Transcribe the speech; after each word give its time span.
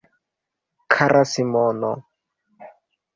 Kara 0.93 1.21
Simono. 1.31 1.91